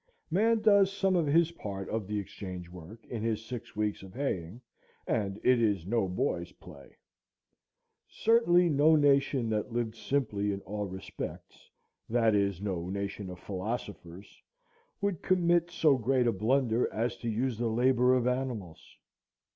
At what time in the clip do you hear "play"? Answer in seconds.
6.53-6.97